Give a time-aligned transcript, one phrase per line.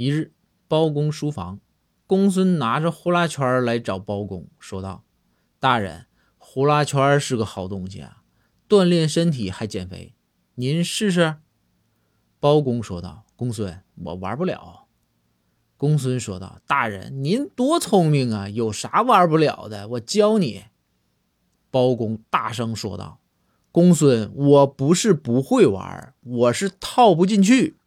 [0.00, 0.32] 一日
[0.66, 1.60] 包公书房
[2.06, 5.04] 公孙拿着呼啦圈来找包公说道
[5.58, 6.06] 大人
[6.38, 8.22] 呼啦圈是个好东西啊
[8.66, 10.14] 锻炼身体还减肥
[10.54, 11.36] 您试试。
[12.38, 14.86] 包公说道公孙我玩不了。
[15.76, 20.64] 公孙说道大人您多聪明啊有啥玩不了的我教你。
[21.70, 23.20] 包公大声说道
[23.70, 27.79] 公孙我不是不会玩我是套不进去。